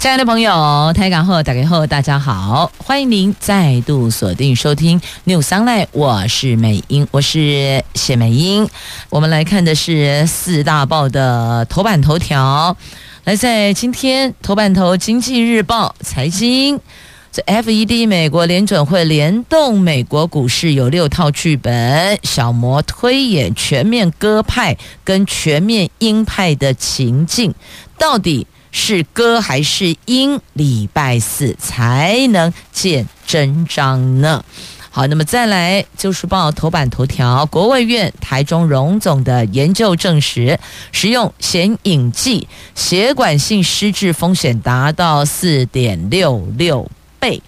[0.00, 8.66] 亲爱的朋友，台港后打开后，大家好，欢迎您再度锁定收听 News Online，我是美英，我是谢美英。
[9.10, 12.74] 我们来看的是四大报的头版头条。
[13.24, 16.80] 来，在今天头版头，《经济日报》财经，
[17.30, 27.54] 这 FED 美国联准会联动美国股市有六套剧本，小摩推演全面鸽派跟全面鹰派的情境，
[27.98, 30.40] 到底是歌还是音？
[30.52, 34.44] 礼拜四才能见真章呢。
[34.92, 40.58] 好，那么再来旧时报头版头条，国卫院台中荣总的研究证实，
[40.90, 47.40] 使用显影剂，血管性失智风险达到四点六六倍。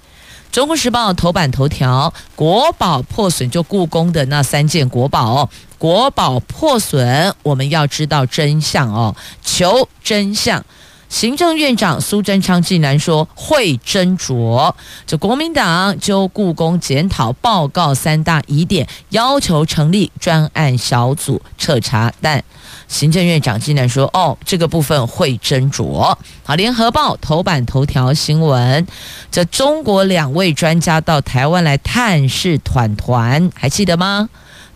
[0.52, 10.64] 中国时报头版头条，国宝破损，就故宫的那三件国宝，国宝破损，我们要知道真相哦，求真相。
[11.12, 14.72] 行政院长苏贞昌竟然说会斟酌，
[15.06, 22.42] 这国民党就故宫检讨报告三大疑点，要求成立专案小组彻查，但
[22.88, 26.16] 行政院长竟然说哦，这个部分会斟酌。
[26.44, 28.86] 好，联合报头版头条新闻，
[29.30, 34.30] 这中国两位专家到台湾来探视团团，还记得吗？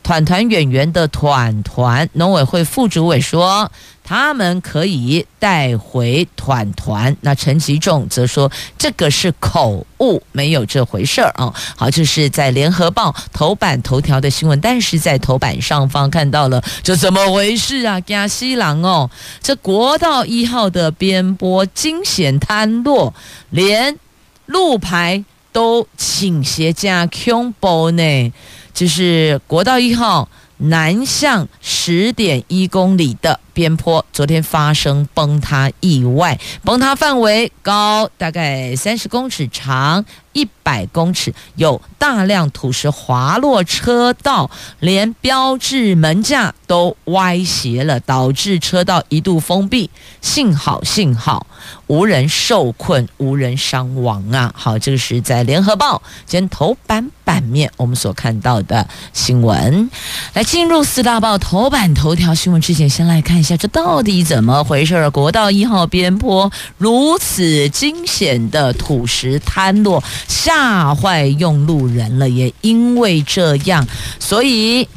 [0.07, 3.69] 团团圆圆的团团，农委会副主委说，
[4.05, 7.17] 他们可以带回团团。
[7.23, 11.53] 那陈吉仲则说，这个是口误，没有这回事儿啊。
[11.75, 18.01] 好，这是在联合报头版头条的新闻，但是在头版上方看到了，这怎么回事啊？
[18.01, 19.11] 加西郎哦，
[19.43, 23.13] 这国道一号的边坡惊险坍落，
[23.51, 23.99] 连
[24.47, 28.33] 路牌都倾斜加恐怖呢。
[28.77, 30.29] 就是国道一号
[30.59, 40.05] 南向十点一公里的边坡，昨天发生崩塌意外，崩塌范围高大概三十公尺长。
[40.35, 44.51] 一百公尺，有大量土石滑落车道，
[44.81, 49.89] 连标志门架都歪斜了，导致车道一度封闭。
[50.21, 51.47] 幸好幸好
[51.87, 54.53] 无人受困，无人伤亡啊！
[54.57, 59.91] 好，这个是在联合报今天头版版面我们所看到的新闻。
[60.35, 65.11] 来进入四大报头版头条新闻之前，先来看一下这到底怎么回事儿？
[65.11, 70.03] 国道一号边坡如此惊险的土石坍落。
[70.27, 73.85] 吓坏用路人了，也因为这样，
[74.21, 74.89] 所以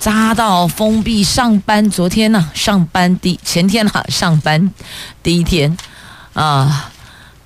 [0.00, 1.90] 匝道封闭上班。
[1.90, 4.70] 昨天呢、上班第前天哈、上班
[5.24, 5.76] 第一天
[6.36, 6.92] 啊，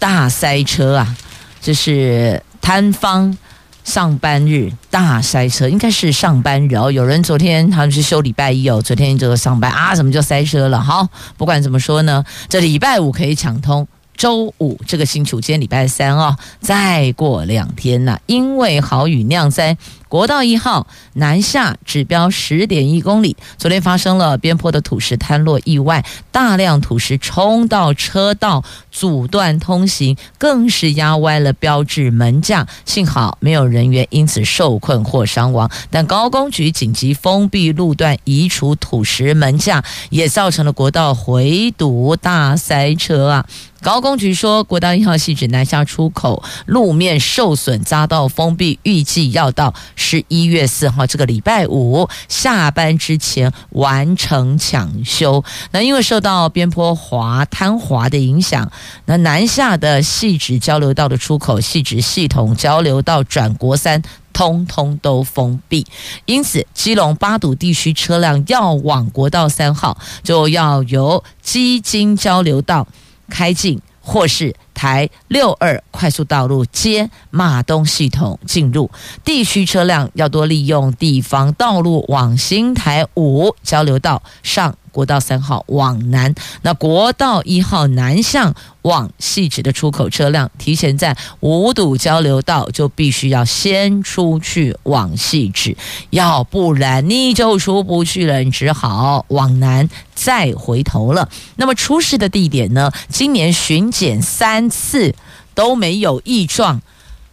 [0.01, 1.17] 大塞车啊，
[1.63, 3.39] 这是摊方
[3.85, 6.91] 上班日大塞车，应该是上班日哦。
[6.91, 10.81] 有人昨天他们是休礼拜一哦，昨天就上班啊，怎么就塞车了？
[10.81, 11.07] 好，
[11.37, 13.87] 不管怎么说呢，这礼拜五可以抢通。
[14.21, 19.79] 周五这个星期，今天礼拜三哦，再过两天呐，因为豪雨酿灾。
[20.11, 32.67] 国道一号南下指标十点一公里，昨天发生了边坡的土石坍落意外，大量土石冲到车道，阻断通行，更是压歪了标志门架。
[32.85, 43.47] 幸好没有人员因此受困或伤亡，但高工局紧急封闭路段，移除土石门架，也造成了国道回堵大塞车啊！
[43.83, 49.73] 高工局说，国道一号汐止南下出口路面受损，匝道封闭，预计要到。
[49.97, 55.43] 十一月四号这个礼拜五下班之前完成抢修。
[55.71, 58.71] 那因为受到边坡滑坍滑的影响，
[59.07, 64.03] 那南下的汐止交流道的出口、汐止系统交流道转国三，
[64.33, 65.87] 通通都封闭。
[66.27, 72.87] 因此，基隆八堵地区车辆要往国道三号，就要由基金交流道
[73.31, 74.55] 开进，或是。
[74.75, 78.91] 台六二快速道路接马东系统进入，
[79.25, 84.77] 地区车辆要多利用地方道路往新台五交流道上。
[84.93, 88.53] 国道三号往南，那国道一号南向
[88.83, 95.77] 往汐止的出口车辆，提前在五堵交流道就必须要先出去往汐止，
[96.11, 101.29] 要不然你就出不去了，你只好往南再回头了。
[101.55, 102.91] 那么出事的地点呢？
[103.09, 105.15] 今年巡检三三次
[105.55, 106.83] 都没有异状，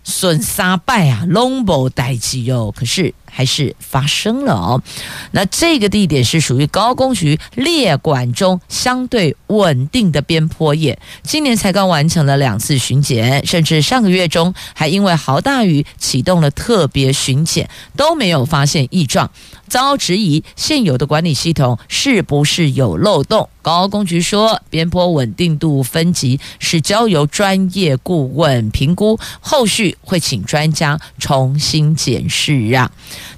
[0.05, 2.73] 损杀败啊，拢无代机哦。
[2.73, 4.81] 可是还是发生了哦。
[5.31, 19.29] 那这个地点是属于高工局列管中相对稳定的边坡叶，今年才刚完成了两次巡检，甚至上个月中还因为豪大雨启动了特别巡检，都没有发现异状。
[19.67, 23.49] 遭质疑现有的管理系统是不是有漏洞？
[23.67, 32.89] 高工局说，边坡稳定度分级是交由专业顾问评估，后续会请专家重新检视啊。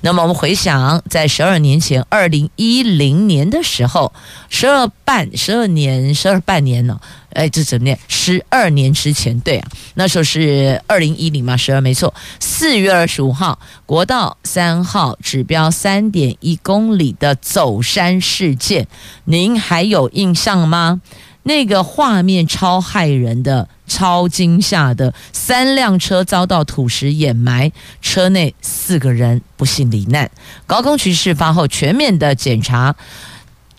[0.01, 4.13] 那么我们回想，在十二年前，二零一零年的时候，
[4.49, 7.01] 十二半十二年十二半年呢？
[7.39, 7.97] 哎，这怎么念？
[8.09, 12.13] 十二年之前，对啊，那时候是二零一零嘛，十二没错。
[12.37, 18.89] 四月二十五号，国道三号指标三点一公里的走山事件，
[19.23, 20.99] 您还有印象吗？
[21.43, 27.71] 那个画面超骇人的，超惊吓的，三辆车遭到土石掩埋，
[28.01, 30.29] 车内四个人不幸罹难。
[30.67, 32.93] 高空局事发后全面的检查。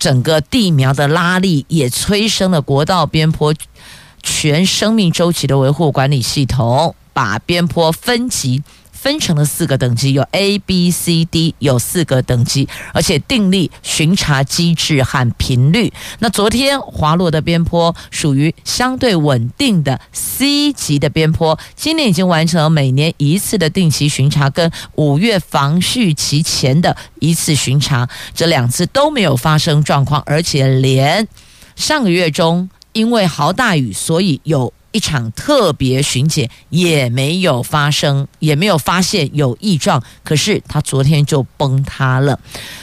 [0.00, 3.55] 整个地苗的拉力也催生了国道边坡
[4.23, 8.62] 全生命周期的维护管理系统，把边坡分级。
[9.00, 15.91] 分成了四个等级，有 A、B、C、D，有四个等级，而且订立巡查机制和频率。
[16.19, 31.26] 那昨天滑落的边坡属于相对稳定的 C 级的边坡，今年已经完成了每年一次的定期巡查，跟五月防汛期前的一次巡查，这两次都没有发生状况，而且连
[31.75, 34.70] 上个月中因为豪大雨，所以有。
[34.92, 42.38] 一场特别巡检也没有发生，也没有发现有异状，可是他昨天就崩塌了。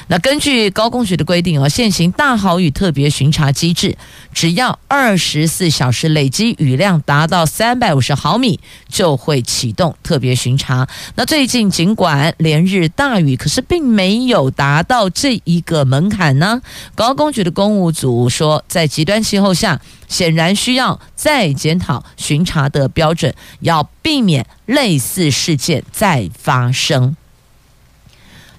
[0.07, 3.97] 那根据高工局的规定啊，现行大豪雨特别巡查机制，
[4.33, 10.87] 只要二十四小时累积雨量达到三百五十毫米，就会启动特别巡查。
[11.15, 16.61] 那最近尽管连日大雨，可是并没有达到这一个门槛呢。
[16.95, 27.15] 高工局的工务组说，在极端气候下，显然需要再检讨巡查的标准，要避免类似事件再发生。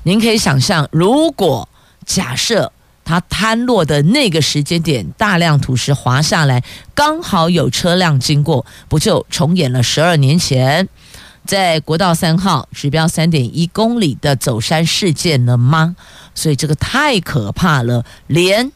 [0.04, 1.68] 您可以想象，如果
[2.06, 2.72] 假设
[3.04, 6.62] 它坍落的那个时间点，大量土石滑下来，
[6.94, 10.88] 刚好有车辆经过，不就重演了十二年前
[11.46, 15.96] 在国道三号指标三点一公里的走山事件了吗？
[16.34, 18.70] 所以这个太可怕了，连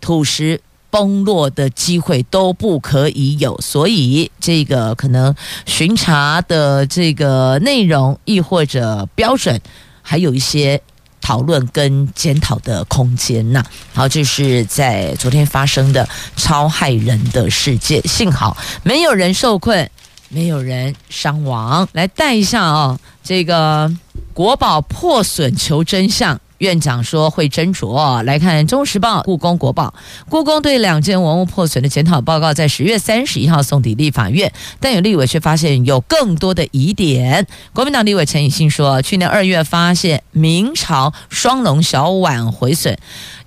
[0.00, 0.60] 土石。
[0.96, 5.34] 崩落的机会都不可以有，所以这个可能
[5.66, 9.60] 巡查的这个内容，亦或者标准，
[10.00, 10.80] 还有一些
[11.20, 13.62] 讨论跟检讨的空间呐。
[13.92, 19.90] 好，这是在昨天发生的超害人的事件，幸好没有人受困，
[20.30, 21.86] 没有人伤亡。
[21.92, 23.94] 来带一下哦，这个
[24.32, 26.40] 国宝破损求真相。
[26.58, 28.22] 院长说会斟酌。
[28.22, 29.94] 来看《中时报》故宫国宝，
[30.28, 37.46] 故宫对两件文物破损的检讨报告在十月三十一号送抵立法院，但有立委却发现有更多的疑点。
[37.72, 42.96] 国民党立委陈以信说，去年二月发现明朝双龙小碗毁损，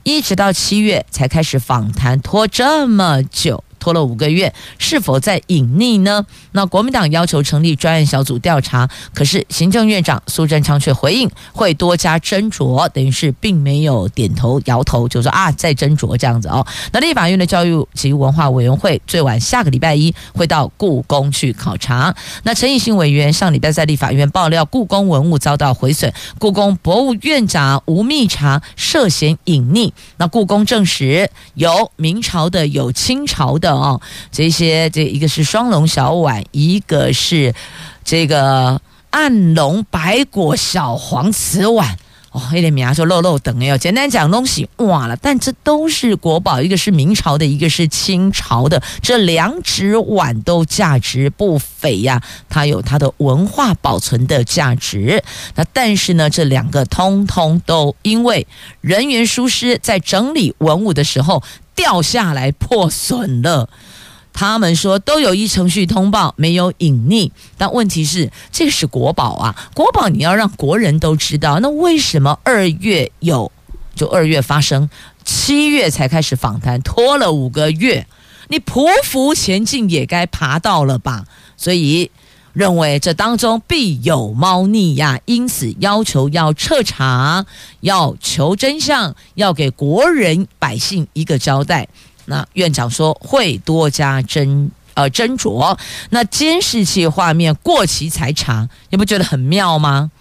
[0.03, 3.63] 一直到七月才开始访谈，拖这么久。
[3.79, 6.25] 拖了五个月，是否在隐匿呢？
[6.51, 16.65] 那国民党要求成立专案小组调查，可是行政院长苏贞昌却回应会多加斟酌，等于是并没有点头摇头，就说啊，再斟酌这样子哦。
[16.91, 22.13] 那立法院的教育及文化委员会最晚下个礼拜一会到故宫去考察。
[22.43, 29.91] 那陈以信委员上礼拜在立法院爆料，故宫文物遭到毁损，故宫博物院长吴密察涉嫌隐匿。
[30.17, 33.68] 那故宫证实有明朝的，有清朝的。
[33.75, 37.53] 哦，这些这一个是双龙小碗，一个是
[38.03, 41.97] 这个暗龙白果小黄瓷碗。
[42.31, 55.23] 哦，有点名说漏漏等哎，简单讲东西哇了，但这都是国宝，一个是明朝的，一个是清朝的，这两只碗都价值不菲呀，它有它的文化保存的价值。
[55.55, 58.45] 那但是呢，这两个通通都因为
[58.81, 61.43] 人员疏失，在整理文物的时候。
[61.75, 63.69] 掉下来破损了，
[64.33, 67.31] 他们说都有一程序通报，没有隐匿。
[67.57, 71.59] 但问题是，这是国宝啊，国宝你要让国人都知道。
[71.59, 73.51] 那为什么二月有，
[73.95, 74.89] 就二月发生，
[75.25, 78.07] 七月才开始访谈，拖了五个月？
[78.47, 81.25] 你匍匐前进也该爬到了吧？
[81.57, 82.11] 所以。
[82.51, 87.45] 认为这当中必有猫腻呀，因此要求要彻查，
[87.81, 91.87] 要求真相，要给国人百姓一个交代。
[92.29, 95.77] 那院长说会多加斟呃斟酌。
[96.11, 100.11] 那监视器画面过期才查，你不觉得很妙吗？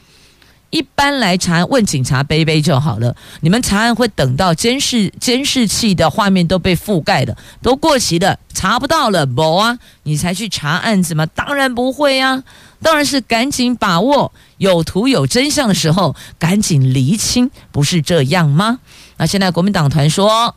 [0.70, 3.16] 一般来查，问警察杯杯就好了。
[3.40, 11.24] 你们查案会等到监视监视器的画面都被覆盖了，都过期了，查不到了，不啊，你才去查案子吗？
[11.24, 12.44] 当然不会啊，
[12.82, 18.80] 当然是赶紧把握有图有真相的时候，赶紧厘清，不是这样吗？
[19.16, 20.54] 那现在国民党团说，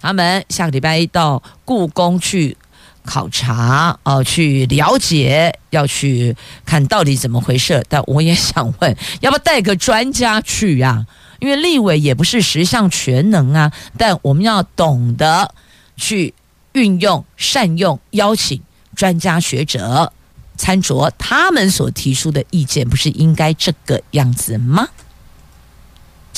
[0.00, 2.56] 他们下个礼拜一到故宫去。
[3.02, 7.82] 考察哦、去了解，要去看到底怎么回事。
[7.88, 11.06] 但我也想问，要不要带个专家去呀、啊？
[11.40, 13.72] 因为立委也不是十项全能啊。
[13.96, 15.54] 但我们要懂得
[15.96, 16.34] 去
[16.72, 18.60] 运用、善用、邀请
[18.94, 20.12] 专家学者
[20.56, 24.86] 参酌他们所提出的意见，不是应该这个样子吗？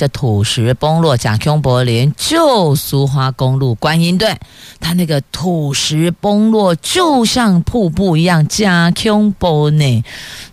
[0.02, 4.37] 这土石崩落，贾公柏林旧苏花公路观音段，
[4.80, 10.04] 它那个土石崩落就像瀑布一样，贾公柏呢。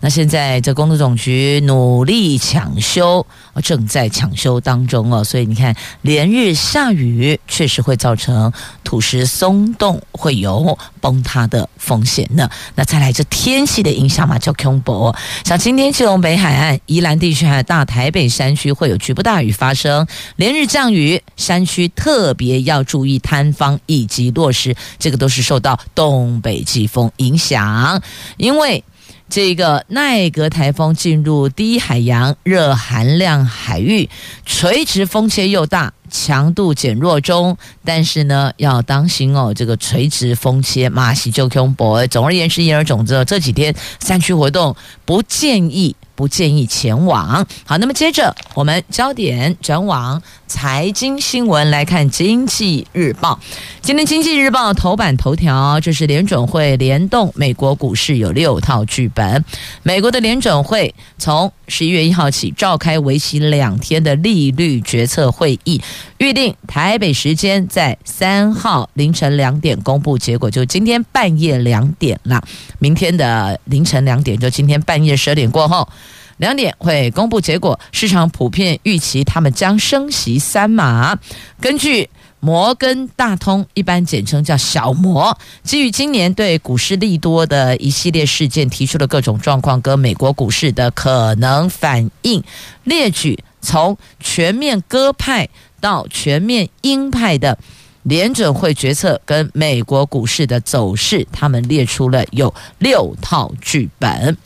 [0.01, 3.25] 那现在这公路总局努力抢修，
[3.63, 5.23] 正在抢修当中哦。
[5.23, 8.53] 所以你看，连日下雨，确实会造成
[8.83, 12.47] 土石松动，会有崩塌的风险呢。
[12.75, 20.05] 那再来这天气的影响嘛，贾公柏，像今天基隆北海岸、宜兰地区还有大台北山区会有局部大雨发生，
[20.35, 28.01] 连日降雨，山区特别要注意坍方以及落石，这个都是受到东北季风影响，
[28.37, 28.83] 因为
[29.29, 34.09] 这个奈格台风进入低海洋热含量海域，
[34.45, 37.55] 垂直风切又大，强度减弱中，
[37.85, 42.07] 但是呢要当心哦，这个垂直风切马西就空博。
[42.07, 45.95] 总而言之，言而总之，这几天山区活动不建议。
[46.19, 47.47] 不建议前往。
[47.63, 53.39] 好，那么接着我们焦点转往财经新闻来看，《经济日报》
[53.81, 59.45] 今天《经济日报》头版头条就是联准会联动美国股市有六套剧本。
[59.81, 65.81] 美国的联准会从十一月一号起召开为期两天的利率决策会议，
[66.17, 72.43] 预定台北时间在三号凌晨两点公布结果，就今天半夜两点了。
[72.79, 75.87] 明天的凌晨两点，就今天半夜十二点过后。
[76.39, 81.17] 两点会公布结果，市场普遍预期他们将升息三码。
[81.59, 92.41] 根据摩根大通，一般简称叫小摩，基于今年对股市利多的一系列事件，提出了各种状况跟美国股市的可能反应，
[92.85, 95.49] 列举从全面鸽派
[95.81, 97.59] 到全面鹰派的
[98.03, 104.37] 联准会决策跟美国股市的走势，他们列出了有六套剧本。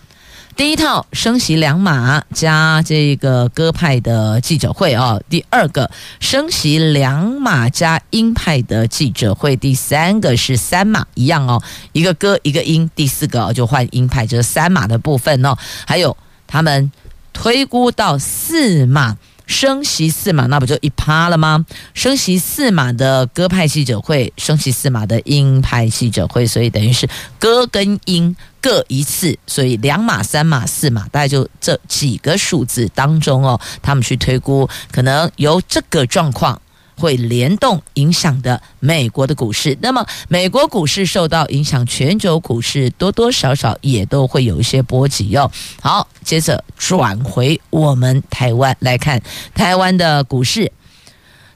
[0.55, 15.57] 第一套升息两码加这个鸽派的记者会哦，第二个升息两码加鹰派的记者会，第三个是三码一样哦，一个鸽一个鹰，第四个就换鹰派，这是三码的部分哦，
[15.87, 16.91] 还有他们
[17.33, 19.17] 推估到四码。
[19.45, 21.65] 升席四马，那不就一趴了吗？
[21.93, 27.07] 升席四马的鸽派记者会，升席四马的鹰派记者会，所以等于是
[27.39, 36.59] 鸽跟鹰各一次，所以两码、三码、四码，大概就这几个数字当中哦，他们去推估，可能由这个状况。
[36.97, 45.51] 会联动影响的美国的股市，那么美国股市受到影响，全球股市多多少少也都会有一些波及哟。
[45.81, 49.21] 好，接着转回我们台湾来看
[49.53, 50.71] 台湾的股市。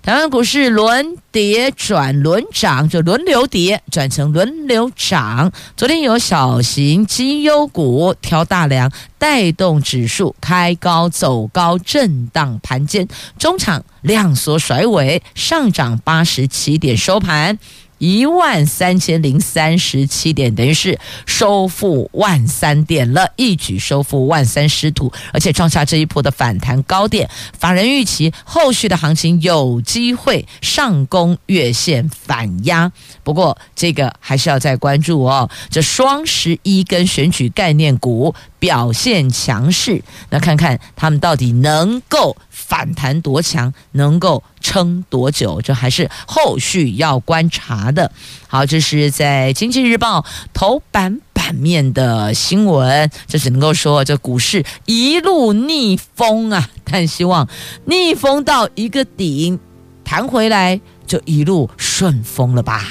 [0.07, 5.51] 台湾股市轮跌转轮涨，就轮流跌转成轮流涨。
[5.75, 13.05] 昨天有小型绩优股挑大梁，带动指数开高走高，震荡盘间，
[13.37, 17.59] 中场量缩甩尾，上涨八十七点，收盘。
[17.97, 27.29] 一万三千零三十七点，等于是收复万三点了，一举收复万三失土，而且创下这一波的反弹高点。
[27.57, 32.91] 法人预期后续的行情有机会上攻月线反压，
[33.23, 35.49] 不过这个还是要再关注哦。
[35.69, 42.37] 这双十一跟选举概念股表现强势，那看看他们到底能够。
[42.67, 48.11] 反弹多强，能够撑多久，这还是后续要观察的。
[48.49, 50.19] 好，这是在《经济日报》
[50.53, 57.47] 头版版面的新闻，这只能够说这股市一路逆风啊，但希望
[57.85, 59.57] 逆风到一个顶，
[60.03, 62.85] 弹回来就一路顺风了吧。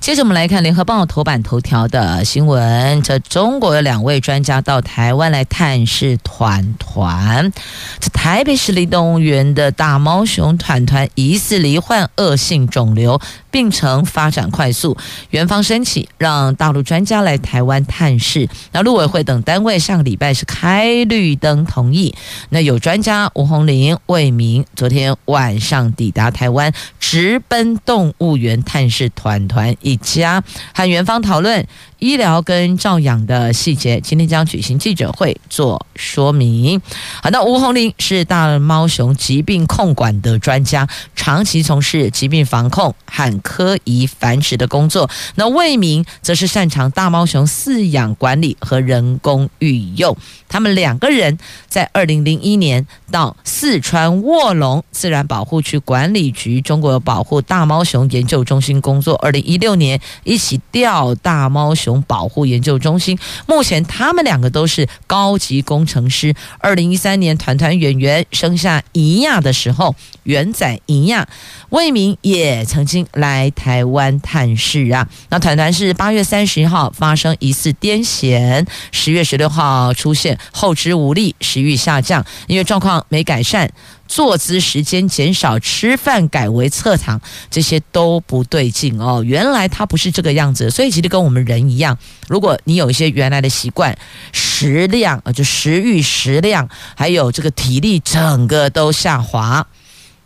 [0.00, 7.52] 接着我们来看联合报头版头条的新闻，这中国有两位专家到台湾来探视团团。
[7.98, 13.20] 这台北市立动物园的大猫熊团团疑似罹患恶性肿瘤。
[13.50, 14.98] 病程发展快速，
[15.30, 18.46] 园方申请让大陆专家来台湾探视。
[18.72, 22.14] 那陆委会等单位上个礼拜是开绿灯同意。
[22.50, 30.42] 那有专家吴鸿麟、魏明昨天晚上抵达台湾，直奔动物园探视团团一家，
[30.74, 31.64] 和园方讨论
[32.00, 34.00] 医疗跟照养的细节。
[34.00, 36.80] 今天将举行记者会做说明。
[37.22, 50.16] 好，那吴红林是大猫熊疾病控管的专家，长期从事疾病防控和科仪繁殖的工作，那魏明则是擅长大猫熊饲养管理和人工育幼。
[50.48, 51.38] 他们两个人
[51.68, 59.16] 在二零零一年到四川卧龙自然保护区管理局中国保护大猫熊研究中心工作。
[59.16, 66.32] 二零一六六年一起调大猫熊保护研究中心，目前他们两个都是高级工程师。
[66.58, 71.26] 二零一三年团团圆圆生下一亚的时候，圆仔一亚，
[71.70, 73.04] 魏明也曾经。
[73.16, 75.08] 来台湾探视啊！
[75.30, 83.72] 那团团是八月三十一号发生疑似癫痫，十月十六号出现后肢无力、食欲下降，因为状况没改善，
[84.08, 87.20] 坐姿时间减少，吃饭改为侧躺，
[87.50, 89.22] 这些都不对劲哦。
[89.24, 91.98] 原来他不是这个样子，所以其实跟我们人一样，
[92.28, 93.96] 如果你有一些原来的习惯，
[94.32, 99.66] 食量啊就食欲、食量，还有这个体力，整个都下滑。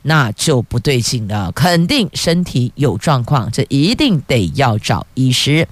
[0.02, 5.68] 那就不对劲了，肯定身体有状况，这一定得要找医师。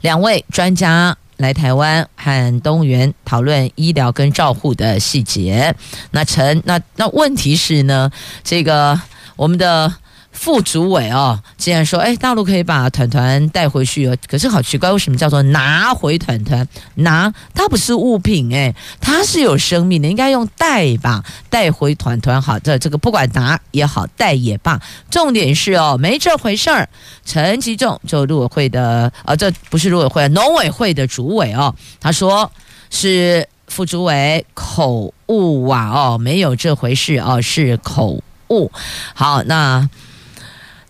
[0.00, 5.74] 两位专家来台湾和动物园讨论医疗跟照护的细节。
[6.10, 8.10] 那陈，那那问题是呢，
[8.42, 9.00] 这个
[9.36, 9.92] 我们的。
[10.36, 14.16] 副主委哦，竟然说，哎，大陆可以把团团带回去哦。
[14.28, 16.68] 可是好奇怪，为什么叫做拿回团团？
[16.96, 21.24] 拿它不是物品哎，它是有生命的，应该用带吧？
[21.48, 24.80] 带回团团好，这这个不管拿也好，带也罢。
[25.10, 26.88] 重点是哦，没这回事儿。
[27.24, 32.52] 陈吉仲就陆委会的，啊，这不是陆委会，农委会的主委哦，他说
[32.90, 38.70] 是副主委口误啊，哦，没有这回事哦，是口误。
[39.14, 39.88] 好，那。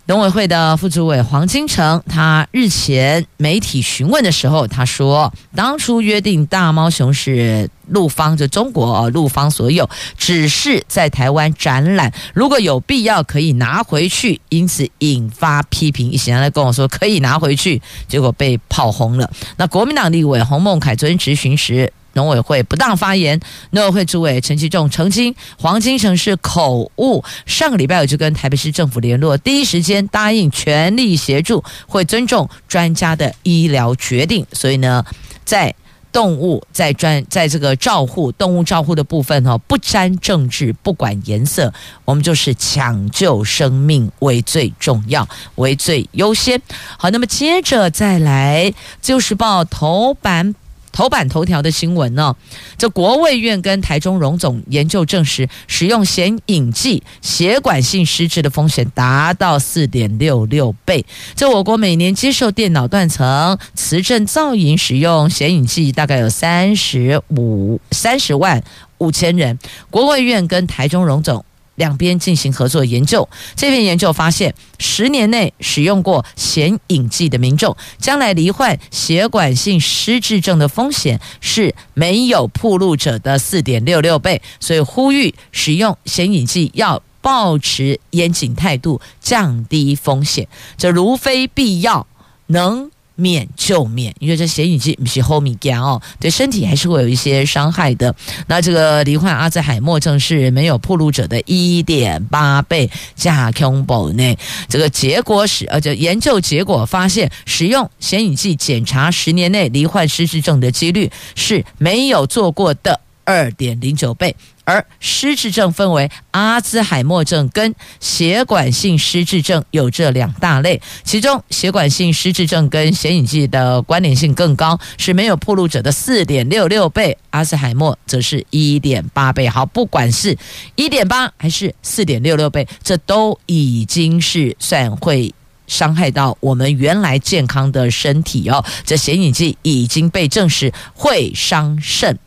[0.08, 16.08] 农委会的副主委黄金城，他日前媒体询问的时候，他说，当初约定大猫熊是陆方，就中国陆方所有，只是在台湾展览，如果有必要可以拿回去，因此引发批评。
[16.08, 19.28] 一些人来跟我说可以拿回去，结果被炮轰了。
[19.56, 21.92] 那国民党立委洪孟凯昨天质询时。
[22.17, 23.39] 农委会不当发言，
[23.71, 27.23] 农委会主委陈其仲澄清，黄金城是口误。
[27.45, 34.47] 上个礼拜我就跟台北市政府联络，第一时间答应全力协助，会尊重专家的医疗决定。
[34.52, 35.05] 所以呢，
[35.45, 35.75] 在
[36.11, 41.71] 动物在专在这个照护动物照护的部分哦，不沾政治，不管颜色，
[42.07, 46.59] 我们就是抢救生命为最重要，为最优先。
[46.97, 48.71] 好，那么接着再来，
[49.02, 50.55] 《自由时报》头版。
[50.97, 52.35] 头版头条的新闻呢？
[52.78, 61.04] 这国卫院跟台中荣总研究证实，使用显影剂血管性失智的风险达到四点六六倍。
[61.35, 68.65] 这我国每年接受电脑断层、磁振造影使用显影剂，大概有三十五三十万
[68.97, 69.59] 五千人。
[69.91, 71.45] 国卫院跟台中荣总。
[71.76, 84.43] 两边进行合作研究，这篇研究发现，十年内使用过显影剂的民众，将来罹患血管性失智症的风险是没有暴露者的四点六六倍。
[84.58, 90.49] 所以呼吁使用显影剂要保持严谨态度，降低风险。
[90.76, 92.06] 这如非必要，
[92.47, 92.91] 能。
[93.17, 98.15] 免就免，因为这显影剂不是好物件哦，对身体还是会有一些伤害的。
[98.47, 104.37] 那这个罹患阿兹海默症是没有暴露者的一点八倍加恐怖呢。
[104.69, 114.37] 这个结果是，呃，就研究结果发现，使用显影剂检查十年内罹患失智症的几率是没有做过的二点零九倍。
[114.67, 129.49] 而失智症分为阿兹海默症跟血管性失智症有这两大类，其中血管性失智症跟显影剂的关联性更高，是没有暴露者的四点六六倍，阿兹海默则是一点八倍。
[129.49, 130.37] 好，不管是
[130.75, 135.33] 一点八还是四点六六倍，这都已经是算会
[135.69, 138.65] 伤害到我们原来健康的身体哦。
[138.85, 142.19] 这显影剂已经被证实会伤肾。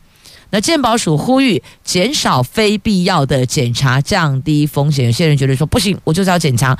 [0.50, 5.06] 那健保署呼吁减少非必要的检查，降低风险。
[5.06, 6.76] 有些人觉得说不行，我就是要检查，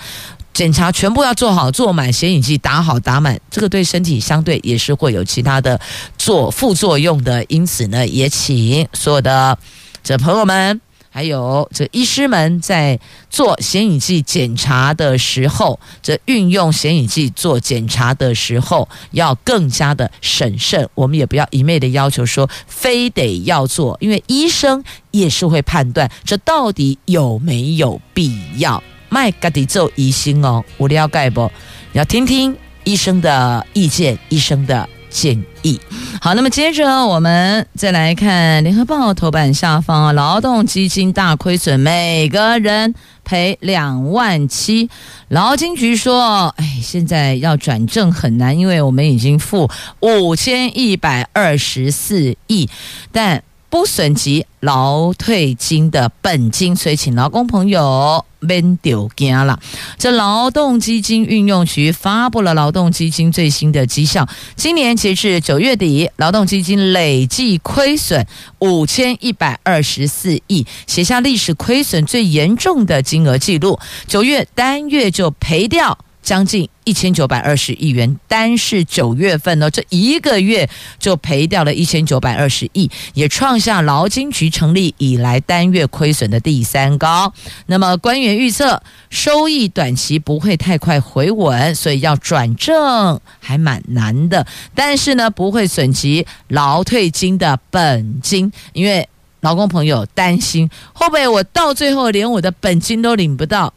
[0.53, 5.81] 检查全部要做好做满，显影剂打好打满，这个对身体相对也是会有其他的
[6.19, 7.45] 做副作用的。
[7.49, 9.57] 因此呢，也请所有的
[10.03, 10.81] 这朋友们。
[11.13, 20.89] 还有这医师们在做显影剂检查的时候，这运用显影剂做检查的时候，要更加的审慎。
[20.95, 28.81] 我们也不要一昧的要求说非得要做，因为医生也是会判断这到底有没有必要。
[29.09, 31.51] 麦格迪做疑心哦，我了解不？
[31.93, 34.89] 要听听医生的意见，医生的。
[35.11, 35.79] 建议
[36.23, 42.95] 好，那么接着我们再来看《联合报》头版下方啊，劳动基金大亏损，每个人
[43.25, 44.89] 赔两万七。
[45.29, 49.69] 劳金局说：“哎，现在要转正很难，因为我们已经付
[50.01, 52.69] 五千一百二十四亿，
[53.11, 59.61] 但不损及劳退金的本金，所以请劳工朋友。”免丢惊了。
[59.99, 68.27] 这劳动基金运用局发布了劳动基金最新的绩效，今年截至九月底，劳动基金累计亏损
[68.61, 73.79] 五千一百二十四亿，写下历史亏损最严重的金额记录。
[74.07, 75.99] 九月单月就赔掉。
[76.23, 87.33] 将近一千九百二十亿元，单是九月份呢，这一个月就赔掉了一千九百二十亿，也创下劳金局成立以来单月亏损的第三高。
[87.67, 94.47] 那么官员预测收益短期不会太快回稳，所以要转正还蛮难的。
[94.75, 99.09] 但是呢，不会损及劳退金的本金，因为
[99.41, 103.73] 劳工朋友担心会不会我到最后连我的本金都领不到。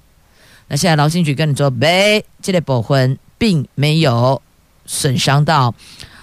[0.67, 4.41] 那现在劳金局跟你说，没，这个部分并没有
[4.85, 5.73] 损伤到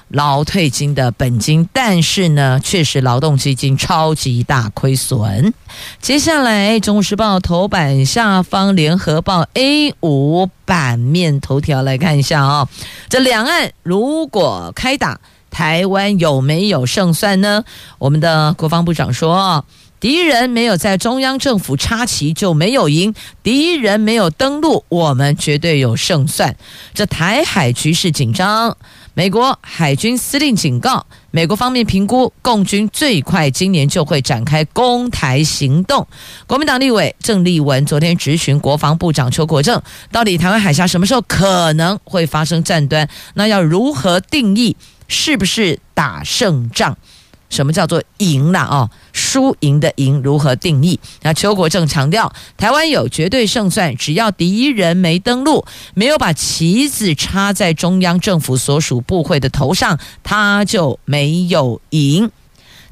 [0.08, 5.54] 劳退金的本金，但是呢，确实劳动基金超级大亏损。
[6.00, 12.68] 接下来，《中国时报》头版下方，《联合报》A 五版面头条来看一下啊、哦，
[13.08, 17.64] 这两岸如果开打，台湾有没有胜算呢？
[17.98, 19.64] 我们的国防部长说。
[20.00, 26.56] 敌人没有在中央政府插旗就没有赢，敌人没有登陆，我们绝对有胜算。
[26.94, 28.74] 这台海局势紧张，
[29.12, 36.08] 美国海军司令警告，美国方面评估，共军最快今年就会展开攻台行动。
[36.46, 43.06] 国民党立委郑丽文昨天质询国防部长邱国正，到底台湾海峡什么时候可能会发生战端？
[43.34, 44.74] 那要如何定义？
[45.08, 46.96] 是不是打胜仗？
[47.50, 48.90] 什么叫做赢了啊？
[49.12, 50.98] 输赢的赢如何定义？
[51.22, 62.30] 那邱国正强调，台湾有绝对胜算，只要敌人没登陆，没有把旗子插在中央政府所属部会的头上，他就没有赢。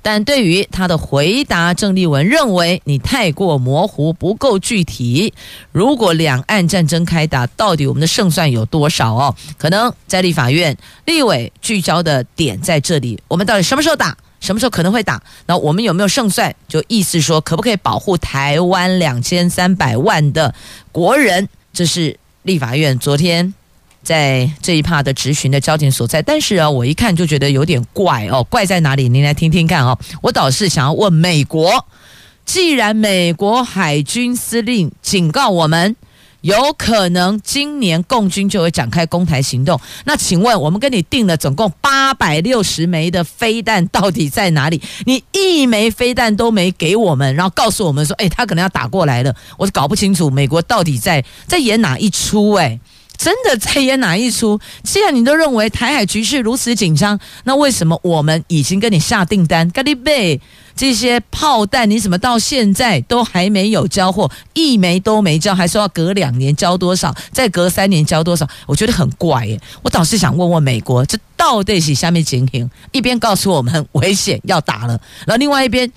[0.00, 5.34] 但对于他的回答，郑丽文认为你太过模糊，不够具体。
[5.72, 9.34] 如果两岸战争开打，到底我们的胜算有多少哦？
[9.58, 14.16] 可能在立法院立委聚焦的点在这里，我们到底什么时候打？
[14.40, 15.22] 什么时候可能会打？
[15.46, 16.54] 那我们有没有胜算？
[16.68, 20.54] 就意思说，可不可以保护台湾两千三百万的
[20.92, 21.48] 国人？
[21.72, 23.52] 这是立法院昨天
[24.02, 26.22] 在这一趴的质询的焦点所在。
[26.22, 29.08] 但是啊，我一看就觉得有点怪哦，怪在哪里？
[29.08, 29.98] 您来听听看哦。
[30.22, 31.86] 我倒是想要问美国，
[32.44, 35.96] 既然美国海军司令警告我们。
[36.42, 39.80] 有可能今年共军就会展开攻台行动。
[40.04, 44.80] 那请问，我们跟你订了总共八百六十枚的飞弹，到底在哪里？
[45.04, 49.34] 你一枚飞弹都没给我们，然后告诉我们说，哎，他可能要打过来了。
[49.56, 52.52] 我是搞不清楚美国到底在在演哪一出？
[52.52, 52.78] 哎，
[53.18, 54.58] 真的在演哪一出？
[54.84, 59.68] 既然你都认为台海局势如此紧张，那为什么我们已经跟你下订单？
[59.70, 60.40] 咖喱贝。
[60.76, 68.48] 这些炮弹你怎么到现在都还没有交货，一枚都没交，还说要隔两年交多少，再隔三年交多少？
[68.64, 69.60] 我觉得很怪耶。
[69.82, 72.70] 我倒是想问问美国，这到底是下面情形？
[72.92, 75.90] 一边告诉我们很危险要打了，然后另外一边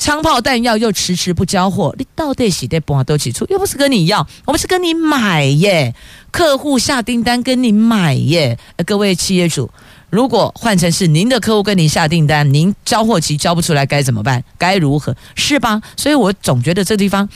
[0.00, 3.44] 枪炮弹药又迟迟不交货，你到底是在搬多起处？
[3.50, 5.94] 又不是跟你要，我们是跟你买耶，
[6.30, 9.70] 客户下订单跟你买耶，各位企业主。
[10.08, 14.42] 如果换成是您的客户跟您下订单，您交货期交不出来该怎么办？
[14.56, 15.14] 该如何？
[15.34, 15.82] 是吧？
[15.98, 17.28] 所以我总觉得这地方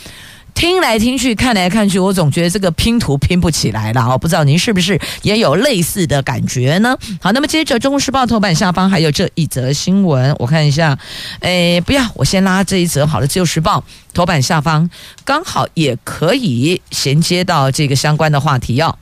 [0.55, 4.17] 听来听去、看来看去，我总觉得这个拼图拼不起来了啊！
[4.17, 6.97] 不知道您是不是也有类似的感觉呢？
[7.21, 10.97] 好，那么接着《中国时报》头版下方还有这一则新闻，我看一下。
[11.41, 13.81] 诶，不要，我先拉这一则好了，《自由时报》
[14.15, 14.89] 头版下方
[15.25, 18.97] 刚好也可以衔接到这个相关的话题哦。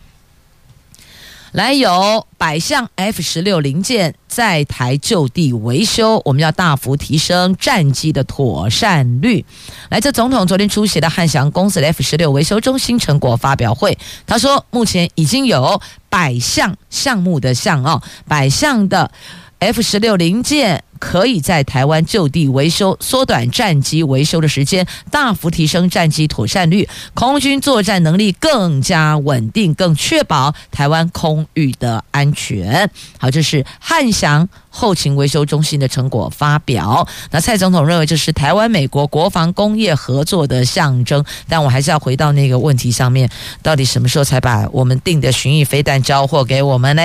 [1.52, 9.44] 来有百项 F 十六零件在台就地维修，我们要大幅提升战机的妥善率。
[9.90, 19.10] 来自总统昨天出席的汉翔公司的 F 十六维修中心成果发表会，他说，目前已经有百项项目的项哦，百项的
[19.58, 20.82] F 十六零件。
[21.02, 32.88] 可以在台湾就地维修，缩短战机维修的时间，大幅提升战机妥善率，空军作战能力更加稳定，更确保台湾空域的安全。
[33.18, 34.48] 好，这是汉翔。
[34.74, 43.28] 后勤维修中心的成果发表，那蔡总统认为这是台湾美国国防工业合作的象征，但我还是要回到那个问题上面，
[43.60, 47.02] 到底什么时候才把我们订的巡弋飞弹交货给我们呢？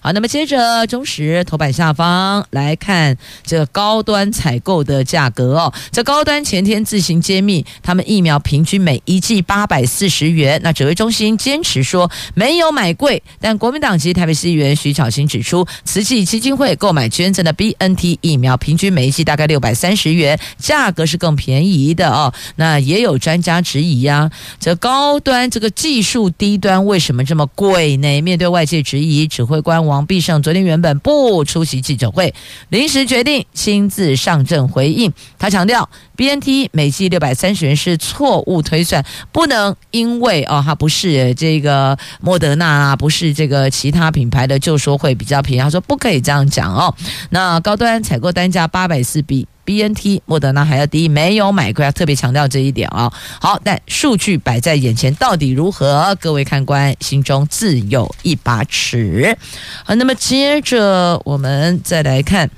[0.00, 17.12] 好，那么接着中时头版下方来看这高端采购的价格哦，这高端前天自行揭秘，他们疫苗平均每一剂八百四十元，那指挥中心坚持说没有买贵，但国民党籍台北市议员徐巧芯指出，慈济基金会购买。
[17.12, 22.32] 捐赠的 BNT 疫苗平均每一剂大概六百三十元，价格是更便宜的哦。
[22.56, 28.22] 那也有专家质疑呀，这高端这个技术低端为什么这么贵呢？
[28.22, 32.32] 面对外界质疑，指挥官王必胜昨天原本不出席记者会，
[32.70, 35.12] 临时决定亲自上阵回应。
[35.38, 45.62] 他强调，BNT 每剂六百三十元是错误推算，不能因为哦，它不是这个莫德纳啊，不是这个其他品牌的，就说会比较便宜。
[45.62, 46.94] 他说不可以这样讲哦。
[47.30, 53.12] 那高端采购单价八百四，比 BNT 莫德纳还要低，没有买贵，要特别强调这一点啊。
[53.40, 56.16] 好，但数据摆在眼前，到底如何？
[56.20, 59.36] 各位看官心中自有一把尺。
[59.84, 62.50] 好，那么接着我们再来看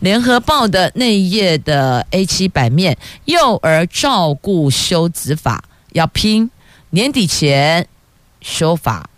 [0.00, 6.50] 联合报的那一页的 A 七版面，幼儿照顾修子法要拼
[6.90, 7.86] 年底前
[8.40, 9.08] 修法。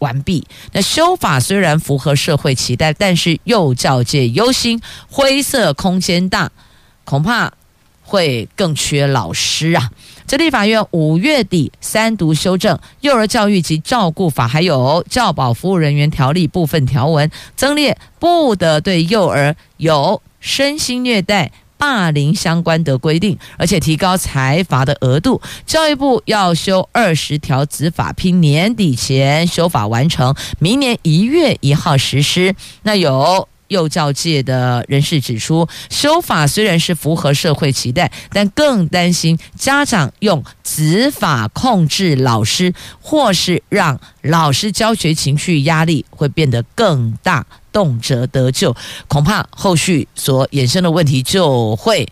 [0.00, 0.46] 完毕。
[0.72, 4.78] 那修法虽然符合社会期待，但是幼教界忧心
[5.08, 6.52] 灰色空间大，
[7.04, 7.52] 恐怕
[8.02, 9.90] 会更缺老师啊。
[10.26, 21.52] 这立法院五月底三读修正《幼儿教育及照顾法》，还有《教保服务人员条例》部分条文，增列不得对幼儿有身心虐待。
[21.76, 25.42] 霸凌相关的规定，而且提高裁罚的额度。
[25.66, 32.54] 教育部要修二十条子法，拼年底前修法完成，明年一月一号实施。
[32.84, 47.44] 那有幼教界的人士指出，修法虽然是符合社会期待，但更担心家长用子法控制老师，或是让老师教学情绪压力会变得更大。
[47.74, 48.76] 动辄得救，
[49.08, 52.06] 恐怕后续所衍生的问题就会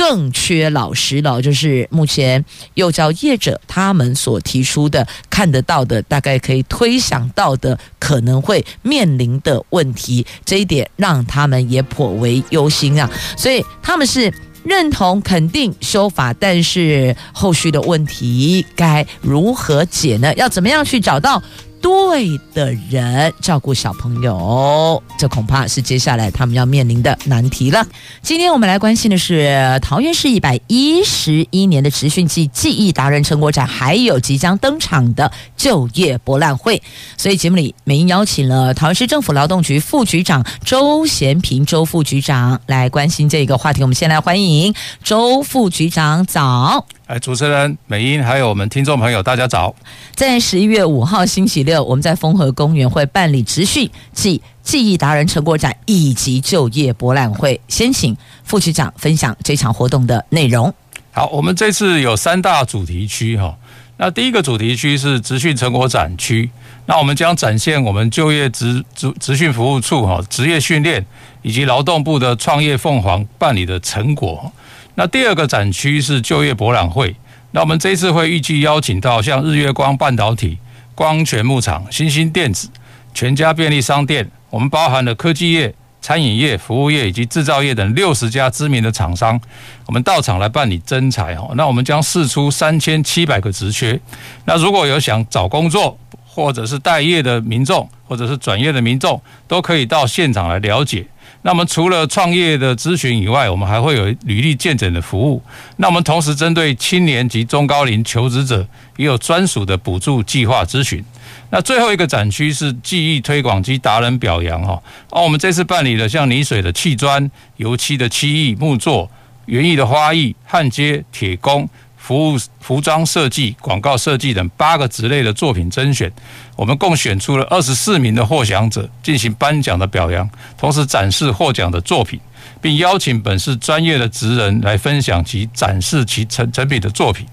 [0.00, 1.42] 更缺老师了。
[1.42, 13.10] 就是目前幼教业者他们所提出的、看得到的、大概可以推想到的可能会面临的问题，这一点让他们也颇为忧心啊。
[13.36, 14.32] 所以他们是
[14.64, 20.32] 认同肯定修法，但是后续的问题该如何解呢？
[20.34, 21.42] 要怎么样去找到？
[21.80, 27.86] 对的人照顾小朋友，这恐怕是接下来他们要面临的难题了。
[28.22, 36.82] 今天我们来关心的是桃园市一百一十一年的职训暨技艺达人成果展，还有即将登场的就业博览会。
[37.16, 43.82] 所以节目里，美英邀请了桃园市政府劳动局副局长周贤平周副局长来关心这个话题。
[43.82, 46.86] 我们先来欢迎周副局长，早。
[47.10, 49.74] 哎，主持人美英，还有我们听众朋友，大家早。
[50.14, 57.60] 在十一月五号星期六，我们在丰和公园会办理职训暨记忆达人成果展以及就业博览会。
[57.66, 60.72] 先请副局长分享这场活动的内容。
[61.10, 63.56] 好，我们这次有三大主题区哈。
[63.96, 66.48] 那第一个主题区是职训成果展区，
[66.86, 71.04] 那我们将展现我们就业职职职训服务处哈职业训练
[71.42, 74.52] 以及劳动部的创业凤凰办理的成果。
[74.94, 77.14] 那第二个展区是就业博览会，
[77.52, 80.58] 那我们这次会预计邀请到像日月光半导体、
[80.94, 82.68] 光泉牧场、新兴电子、
[83.14, 89.40] 全家便利商店，我们包含了科技业、餐饮业、服务业以及制造业等六十家知名的厂商，
[89.86, 91.52] 我们到场来办理征才哦。
[91.54, 93.98] 那我们将释出三千七百个职缺，
[94.44, 101.06] 那如果有想找工作或者是待业的民众，或者是转业的民众，都可以到现场来了解。
[101.42, 105.42] 那么除了创业的咨询以外，我们还会有履历健诊的服务。
[105.76, 111.02] 那我们同时针对青年及中高龄求职者，也有专属的补助计划咨询。
[111.50, 114.80] 那最后一个展区是技艺推广及达人表扬哈。
[115.10, 119.10] 哦，我们这次办理了像泥水的砌砖、油漆的漆艺、木作、
[119.46, 121.68] 园艺的花艺、焊接、铁工、
[122.10, 126.10] 服务、服装设计、广告设计等八个职类的作品甄选，
[126.56, 132.18] 我们共选出了二十四名的获奖者进行颁奖的表扬，同时展示获奖的作品，
[132.60, 137.24] 并邀请本市专业的职人来分享及展示其成成品的作品。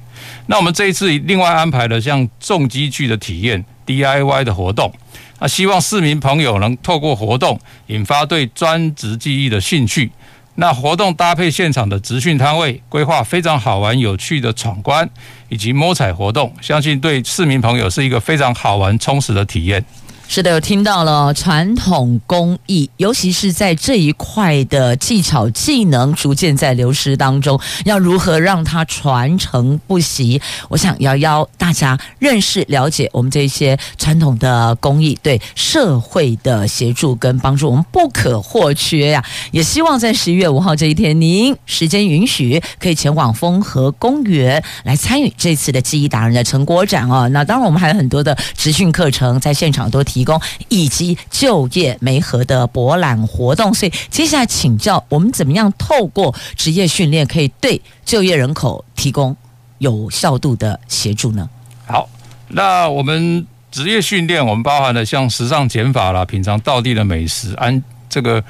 [0.46, 4.94] 那我们这一次另外安排了像重机具的体验、DIY 的活动，
[5.40, 10.12] 那希望市民朋友能透过活动引发对专职技艺的兴趣。
[10.60, 15.08] 那活动搭配现场的直训摊位，规划非常好玩有趣的闯关
[15.50, 19.86] 以及摸彩活动，相信对市民朋友是一个非常好玩充实的体验。
[20.30, 30.40] 是的，有听到了传统工艺，尤其是在这一块的技巧技能逐渐在流失当中，要如何让它传承不息？
[30.68, 39.24] 我想要邀大家认识、了解我们这些传统的工艺对社会的协助跟帮助，我们不可或缺呀。
[39.52, 47.30] 也希望在十一月五号这一天，您时间允许，可以前往丰和公园来参与这次的技艺达人的成果展哦。
[47.30, 50.17] 那当然，我们还有很多的职训课程在现场都提。
[50.18, 59.38] 提供以及就业媒合的博览活动，所以接下来请教我们怎么样透过职业训练可以对就业人口提供
[59.78, 61.48] 有效度的协助呢？
[61.86, 62.10] 好，
[62.48, 68.44] 那我们职业训练，我们包含了像时尚剪法啦、品尝道地的美食、按这个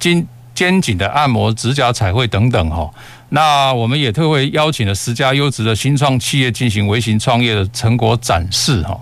[0.00, 2.90] 肩肩颈的按摩、指甲彩绘等等哈。
[3.28, 8.98] 那我们也特别邀请了十家优质的新创企业进行微型创业的成果展示哈。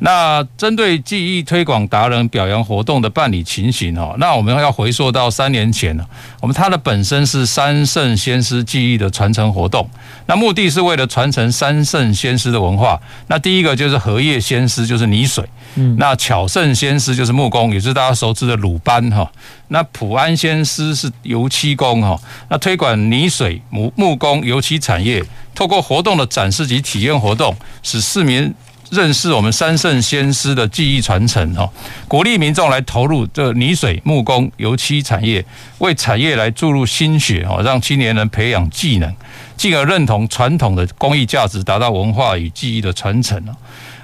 [0.00, 5.98] 那针对记忆推广达人表扬活动的办理情形哦，那我们要回溯到三年前，
[6.40, 9.88] 我们它的本身是三圣先师记忆的传承活动，
[10.26, 13.00] 那目的是为了传承三圣先师的文化。
[13.28, 15.42] 那第一个就是荷叶先师，就是泥水；
[15.76, 19.30] 嗯，那巧圣先师就是木工，也是大家熟知的鲁班哈。
[19.68, 22.20] 那普安先师是油漆工哈。
[22.50, 28.54] 那推广泥水、木木工、油漆产业，透过活动的展示及体验活动，使市民。
[28.90, 31.68] 认识我们三圣先师的技艺传承哦，
[32.06, 35.44] 鼓励民众来投入这泥水、木工、油漆产业，
[35.78, 39.12] 为产业来注入心血哦，让青年人培养技能，
[39.56, 43.56] 进而认同传统的工艺价值，达到文化与技艺的传承哦。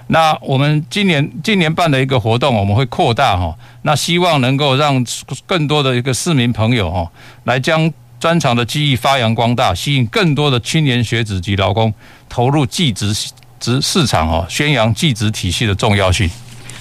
[0.09, 5.05] 那我们今年今年办的一个活动，我们会扩大哈，那希望能够让
[5.47, 7.09] 更多的一个市民朋友哈，
[7.45, 11.95] 来将专长的技艺发扬光大，吸引更多的青年学子及劳工
[12.29, 13.15] 投入技职。
[13.63, 16.29] 职市场哦，宣扬技职体系的重要性。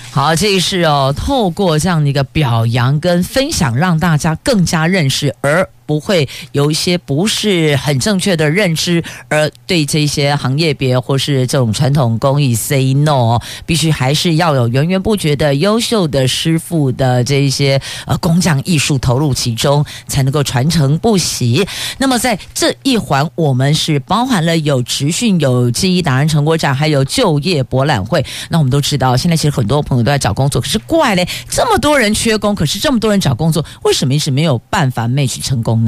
[0.10, 5.70] 好，这是哦，透过这样的一个表扬跟分享，让大家更加认识而。
[5.91, 21.67] 不会有一些不是很正确的认知，而对这些行业别或是这种传统工艺 say no，必须还是要有源源不绝的优秀的师傅的这一些呃工匠艺术投入其中，才能够传承不息。
[21.97, 28.25] 那么在这一环，我们是包含了有职训、有技艺达人成果展，还有就业博览会。
[28.47, 35.81] 那我们都知道，现在其实很多朋友都在找工作，可是怪嘞，这么多人缺工，可是这么多人找工作，为什么一直没有办法 match 成功？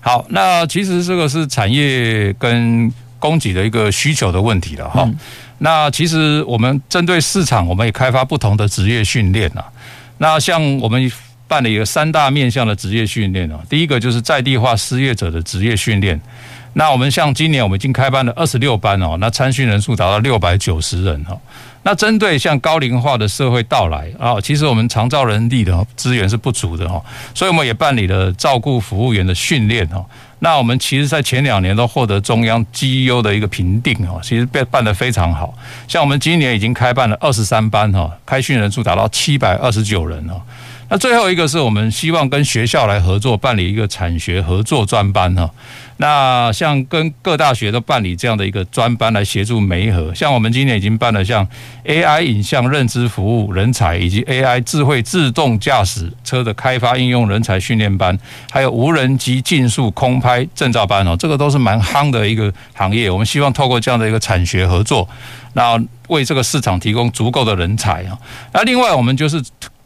[0.00, 5.02] 好，那其实这个是产业跟供给的一个需求的问题了哈。
[5.04, 5.18] 嗯、
[5.58, 9.64] 那其实我们针对市场，我们也开发不同的职业训练啊。
[10.18, 11.10] 那像我们
[11.48, 16.20] 办了一个三大面向的职业训练啊，第一个就是在地化失业者的职业训练。
[16.74, 21.36] 那我们像今年我们已经开办了二十六班哦，那参训人数达到六百九十人哈。
[21.86, 27.00] 那针对像高龄化的社会到来啊，其实我们长照人力的资源是不足的哈，
[27.32, 30.04] 所以我们也办理了照顾服务员的训练哈。
[30.40, 35.54] 那我们其实，在前两年都获得中央 G E O 的一个评定哈，其实办办得非常好。
[35.86, 40.42] 像我们今年已经开办了二十三班哈，开训人数达到七百二十九人哦。
[40.88, 45.50] 那最后一个是我们希望跟学校来合作办理一个产学合作专班哈。
[45.98, 51.46] 那像跟各大学都办理这样的一个专班来协助媒合，像我们今年已经办了像
[51.86, 58.16] AI 影像认知服务人才，以及 AI 智慧自动驾驶车的开发应用人才训练班，
[58.50, 63.10] 还有无人机竞速空拍证照班哦，这个都是蛮夯的一个行业。
[63.10, 65.08] 我们希望透过这样的一个产学合作，
[65.54, 68.18] 那为这个市场提供足够的人才啊。
[68.52, 69.42] 那另外我们就是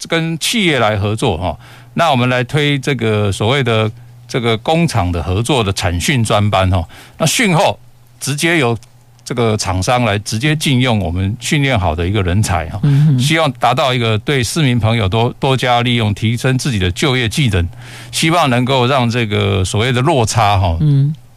[0.08, 1.58] 跟企业来合作哈，
[1.94, 3.90] 那我们来推这个所谓的。
[4.30, 6.80] 这个工厂的合作的产训专班哈，
[7.18, 7.76] 那训后
[8.20, 8.78] 直接由
[9.24, 12.80] 这个厂商来直接禁用我们训练好的一个人才哈，
[13.18, 17.68] 希望达到一个对市民朋友多多加利用，提升自己的就业技能，
[18.12, 20.78] 希望能够让这个所谓的落差哈，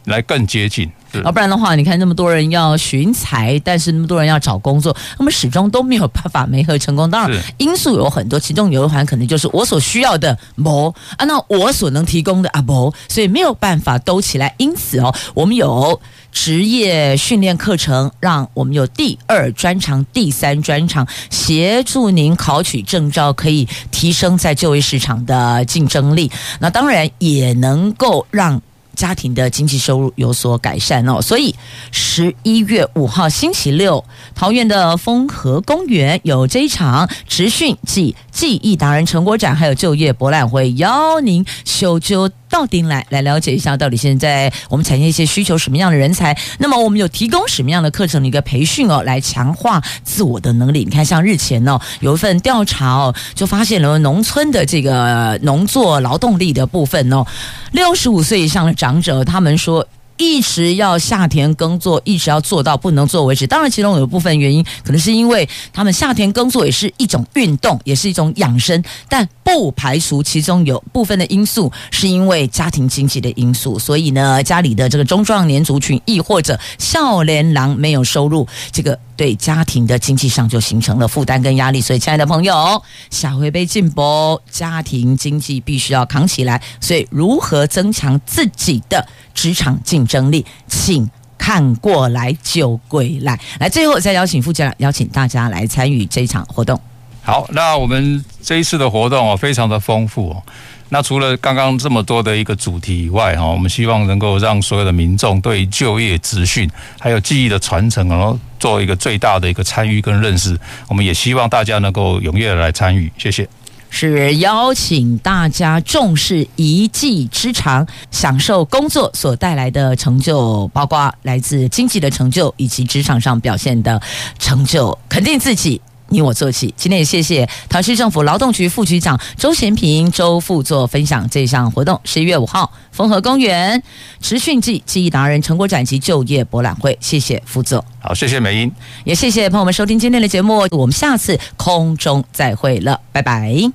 [0.04, 0.90] 来更接近。
[1.24, 7.08] 要不然的话，你看那么多人要寻才，但是那么多人要找工作，那么始终都没有办法媒合成功。
[7.08, 14.52] 当然，因素有很多，其中有一环可能就是我所需要的谋啊，那我所能提供的啊谋，所以没有办法兜起来。
[14.58, 16.00] 因此哦，我们有
[16.32, 26.28] 职业训练课程，让我们有第二专长、第三专长，协助您考取证照，可以提升在就业市场的竞争力。
[26.58, 28.60] 那当然也能够让。
[28.94, 31.54] 家庭的经济收入有所改善哦，所以
[31.90, 46.36] 十一月五号星期六，桃园的丰和公园有这一场职训暨技艺达人成果展，还有就业博览会，邀您修就到顶来来了解一下，到底现在我们产业一些需求什么样的人才？
[46.58, 50.84] 那么我们有提供什么样的课程的一个培训哦，来强化自我的能力？
[50.84, 57.24] 你看，像日前哦，有一份调查哦，就发现了农村的这个农作劳动力的部分哦，
[57.70, 59.86] 六十五岁以上的长者，他们说。
[60.16, 63.46] 一直要下田耕作，一直要做到不能做为止。
[63.46, 73.78] 当然，其中有部分原因可能是因为他们下田耕作也是一种运动，也是一种养生，但不排除其中有部分的因素是因为家庭经济的因素。
[73.78, 81.80] 所以呢，家里的这个中壮年族群，亦或者少年郎没有收入，这个对家庭的经济上就形成了负担跟压力。
[81.80, 86.62] 所以，亲爱的朋友，下回被进博，家庭经济必须要扛起来。
[86.80, 93.38] 所以，如何增强自己的职场竞争力，请看过来就归来。
[93.58, 96.80] 来，最后再邀请副校长，邀请大家来参与这一场活动。
[97.22, 100.42] 好，那我们这一次的活动哦，非常的丰富哦。
[100.90, 110.56] 那除了刚刚这么多的一个主题以外哈，我们希望能够让所有的民众对就业资讯还有技艺的传承，然后做一个最大的一个参与跟认识。
[110.86, 113.10] 我们也希望大家能够踊跃的来参与。
[113.16, 113.48] 谢谢。
[113.96, 124.02] 是邀请大家重视一技之长，享受工作所带来的成就，包括来自经济的成就以及职场上表现的
[124.36, 126.74] 成就，肯定自己，你我做起。
[126.76, 132.00] 今天也谢谢桃园市政府劳动局副局长周贤平周副座分享这项活动。
[132.02, 133.80] 十一月五号，丰和公园
[134.20, 136.98] 持训季技艺达人成果展及就业博览会。
[137.00, 138.72] 谢谢副座，好，谢谢美英，
[139.04, 143.74] 也谢谢朋友们收听今天的节目，我们下次空中再会了，拜拜。